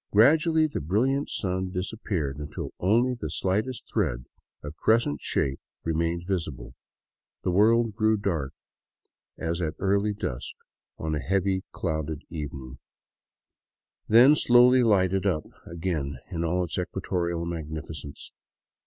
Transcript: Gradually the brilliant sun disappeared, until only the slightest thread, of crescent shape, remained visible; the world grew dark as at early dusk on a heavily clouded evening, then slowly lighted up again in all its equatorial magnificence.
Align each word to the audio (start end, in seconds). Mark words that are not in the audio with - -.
Gradually 0.11 0.65
the 0.65 0.81
brilliant 0.81 1.29
sun 1.29 1.69
disappeared, 1.69 2.39
until 2.39 2.73
only 2.79 3.13
the 3.13 3.29
slightest 3.29 3.87
thread, 3.87 4.25
of 4.63 4.75
crescent 4.75 5.21
shape, 5.21 5.59
remained 5.83 6.23
visible; 6.27 6.73
the 7.43 7.51
world 7.51 7.93
grew 7.95 8.17
dark 8.17 8.51
as 9.37 9.61
at 9.61 9.75
early 9.77 10.15
dusk 10.15 10.55
on 10.97 11.13
a 11.13 11.19
heavily 11.19 11.63
clouded 11.71 12.23
evening, 12.31 12.79
then 14.07 14.35
slowly 14.35 14.81
lighted 14.81 15.27
up 15.27 15.45
again 15.67 16.17
in 16.31 16.43
all 16.43 16.63
its 16.63 16.79
equatorial 16.79 17.45
magnificence. 17.45 18.31